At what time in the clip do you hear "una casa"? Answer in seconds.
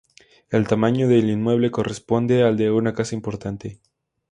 2.71-3.13